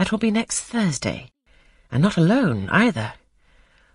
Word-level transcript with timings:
That 0.00 0.10
will 0.10 0.18
be 0.18 0.30
next 0.30 0.60
Thursday. 0.62 1.30
And 1.92 2.02
not 2.02 2.16
alone, 2.16 2.70
either. 2.70 3.12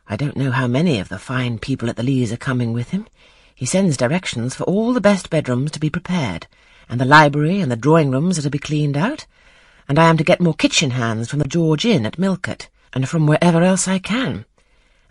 I 0.07 0.15
don't 0.15 0.37
know 0.37 0.51
how 0.51 0.67
many 0.67 0.99
of 0.99 1.09
the 1.09 1.17
fine 1.17 1.57
people 1.57 1.89
at 1.89 1.95
the 1.95 2.03
Leas 2.03 2.31
are 2.31 2.37
coming 2.37 2.73
with 2.73 2.91
him. 2.91 3.07
He 3.55 3.65
sends 3.65 3.97
directions 3.97 4.53
for 4.53 4.65
all 4.65 4.93
the 4.93 5.01
best 5.01 5.31
bedrooms 5.31 5.71
to 5.71 5.79
be 5.79 5.89
prepared, 5.89 6.45
and 6.87 7.01
the 7.01 7.05
library 7.05 7.59
and 7.59 7.71
the 7.71 7.75
drawing 7.75 8.11
rooms 8.11 8.37
are 8.37 8.43
to 8.43 8.51
be 8.51 8.59
cleaned 8.59 8.95
out, 8.95 9.25
and 9.89 9.97
I 9.97 10.07
am 10.07 10.15
to 10.17 10.23
get 10.23 10.39
more 10.39 10.53
kitchen 10.53 10.91
hands 10.91 11.27
from 11.27 11.39
the 11.39 11.47
George 11.47 11.85
Inn 11.85 12.05
at 12.05 12.19
Millcote, 12.19 12.69
and 12.93 13.09
from 13.09 13.25
wherever 13.25 13.63
else 13.63 13.87
I 13.87 13.97
can. 13.97 14.45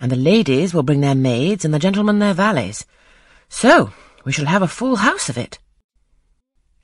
And 0.01 0.13
the 0.13 0.17
ladies 0.17 0.73
will 0.73 0.85
bring 0.85 1.01
their 1.01 1.17
maids, 1.17 1.65
and 1.65 1.75
the 1.75 1.81
gentlemen 1.81 2.21
their 2.21 2.35
valets. 2.35 2.87
So, 3.49 3.93
we 4.25 4.31
shall 4.31 4.47
have 4.47 4.63
a 4.63 4.69
full 4.69 4.95
house 4.95 5.29
of 5.29 5.39
it. 5.39 5.59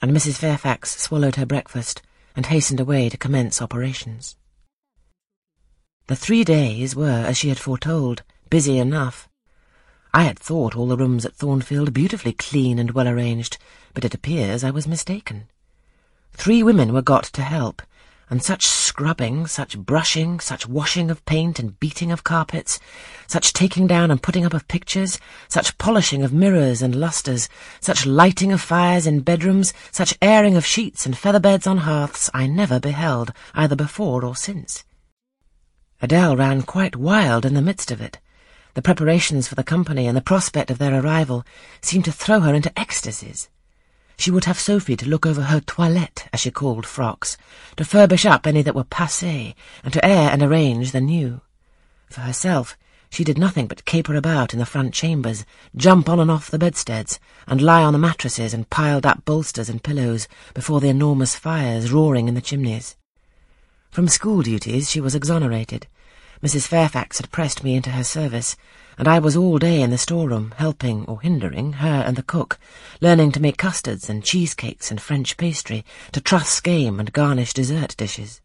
And 0.03 0.11
Mrs. 0.11 0.37
Fairfax 0.37 1.01
swallowed 1.01 1.37
her 1.37 1.47
breakfast 1.47 2.03
and 2.37 2.47
hastened 2.47 2.81
away 2.81 3.09
to 3.09 3.17
commence 3.17 3.61
operations. 3.61 4.37
The 6.07 6.17
three 6.17 6.45
days 6.45 6.97
were, 6.97 7.25
as 7.27 7.37
she 7.37 7.51
had 7.51 7.59
foretold, 7.59 8.23
busy 8.49 8.79
enough. 8.79 9.29
I 10.13 10.25
had 10.25 10.39
thought 10.39 10.75
all 10.75 10.89
the 10.89 10.97
rooms 10.97 11.25
at 11.25 11.37
Thornfield 11.37 11.95
beautifully 11.95 12.33
clean 12.33 12.79
and 12.79 12.91
well 12.91 13.07
arranged, 13.07 13.59
but 13.95 14.05
it 14.05 14.15
appears 14.15 14.65
I 14.65 14.71
was 14.71 14.89
mistaken. 14.89 15.49
Three 16.33 16.63
women 16.63 16.93
were 16.93 17.03
got 17.03 17.25
to 17.25 17.43
help, 17.43 17.83
and 18.31 18.43
such 18.43 18.65
scrubbing, 18.65 19.47
such 19.47 19.77
brushing, 19.77 20.39
such 20.39 20.69
washing 20.69 21.11
of 21.11 21.25
paint 21.27 21.59
and 21.59 21.79
beating 21.81 22.13
of 22.13 22.23
carpets, 22.23 22.79
such 23.27 23.53
taking 23.53 23.89
down 23.89 24.11
and 24.11 24.23
putting 24.23 24.47
up 24.47 24.55
of 24.55 24.69
pictures, 24.69 25.19
such 25.49 25.77
polishing 25.79 26.23
of 26.23 26.33
mirrors 26.33 26.81
and 26.81 26.95
lustres, 26.95 27.49
such 27.81 28.07
lighting 28.07 28.53
of 28.53 28.61
fires 28.61 29.07
in 29.07 29.21
bedrooms, 29.21 29.75
such 29.91 30.17
airing 30.23 30.57
of 30.57 30.65
sheets 30.65 31.05
and 31.05 31.19
feather 31.19 31.41
beds 31.41 31.67
on 31.67 31.79
hearths, 31.79 32.31
I 32.33 32.47
never 32.47 32.79
beheld, 32.79 33.33
either 33.53 33.75
before 33.77 34.25
or 34.25 34.37
since. 34.37 34.85
Adele 36.01 36.37
ran 36.37 36.63
quite 36.63 36.97
wild 36.97 37.45
in 37.45 37.55
the 37.55 37.61
midst 37.61 37.91
of 37.91 38.01
it. 38.01 38.19
The 38.75 38.83
preparations 38.83 39.49
for 39.49 39.57
the 39.57 39.65
company 39.65 40.07
and 40.07 40.17
the 40.17 40.23
prospect 40.23 40.71
of 40.71 40.79
their 40.79 40.99
arrival 40.99 41.45
seemed 41.83 42.05
to 42.05 42.13
throw 42.13 42.41
her 42.41 42.55
into 42.55 42.79
ecstasies. 42.79 43.49
She 44.21 44.31
would 44.31 44.45
have 44.45 44.61
Sophie 44.61 44.99
to 44.99 45.09
look 45.09 45.25
over 45.25 45.45
her 45.45 45.61
toilette, 45.61 46.29
as 46.31 46.41
she 46.41 46.51
called 46.51 46.85
frocks, 46.85 47.39
to 47.77 47.87
furbish 47.87 48.27
up 48.27 48.47
any 48.47 48.61
that 48.61 48.75
were 48.75 48.85
passé, 48.85 49.55
and 49.83 49.95
to 49.95 50.05
air 50.05 50.31
and 50.31 50.43
arrange 50.43 50.93
the 50.93 51.01
new. 51.01 51.41
For 52.11 52.21
herself, 52.21 52.77
she 53.09 53.25
did 53.25 53.39
nothing 53.39 53.67
but 53.67 53.87
caper 53.87 54.15
about 54.15 54.53
in 54.53 54.59
the 54.59 54.67
front 54.67 54.93
chambers, 54.93 55.47
jump 55.75 56.07
on 56.07 56.21
and 56.21 56.31
off 56.31 56.51
the 56.51 56.59
bedsteads, 56.59 57.19
and 57.47 57.63
lie 57.63 57.83
on 57.83 57.95
the 57.95 57.99
mattresses 57.99 58.53
and 58.53 58.69
piled 58.69 59.07
up 59.07 59.25
bolsters 59.25 59.71
and 59.71 59.83
pillows 59.83 60.29
before 60.53 60.83
the 60.83 60.91
enormous 60.91 61.35
fires 61.35 61.91
roaring 61.91 62.29
in 62.29 62.35
the 62.35 62.43
chimneys. 62.43 62.97
From 63.91 64.07
school 64.07 64.43
duties 64.43 64.91
she 64.91 65.01
was 65.01 65.15
exonerated. 65.15 65.87
Mrs. 66.43 66.67
Fairfax 66.67 67.19
had 67.19 67.31
pressed 67.31 67.63
me 67.63 67.75
into 67.75 67.91
her 67.91 68.03
service, 68.03 68.57
and 68.97 69.07
I 69.07 69.19
was 69.19 69.37
all 69.37 69.59
day 69.59 69.83
in 69.83 69.91
the 69.91 69.99
storeroom, 69.99 70.55
helping 70.57 71.05
or 71.05 71.21
hindering 71.21 71.75
her 71.75 72.03
and 72.07 72.17
the 72.17 72.23
cook, 72.23 72.59
learning 73.03 73.33
to 73.33 73.41
make 73.41 73.59
custards 73.59 74.09
and 74.09 74.25
cheesecakes 74.25 74.91
and 74.91 75.03
French 75.03 75.37
pastry, 75.37 75.85
to 76.13 76.21
truss 76.21 76.61
game 76.61 76.99
and 76.99 77.13
garnish 77.13 77.53
dessert 77.53 77.95
dishes. 77.99 78.41